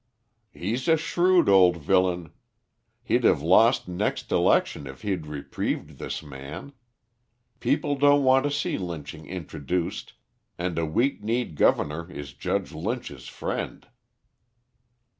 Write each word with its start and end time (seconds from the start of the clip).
"He's 0.51 0.87
a 0.87 0.97
shrewd 0.97 1.47
old 1.47 1.77
villain. 1.77 2.31
He'd 3.03 3.23
have 3.23 3.43
lost 3.43 3.87
next 3.87 4.31
election 4.31 4.87
if 4.87 5.03
he'd 5.03 5.27
reprieved 5.27 5.99
this 5.99 6.23
man. 6.23 6.73
People 7.59 7.95
don't 7.95 8.23
want 8.23 8.45
to 8.45 8.49
see 8.49 8.79
lynching 8.79 9.27
introduced, 9.27 10.13
and 10.57 10.79
a 10.79 10.87
weak 10.87 11.21
kneed 11.21 11.53
governor 11.55 12.11
is 12.11 12.33
Judge 12.33 12.71
Lynch's 12.71 13.27
friend. 13.27 13.85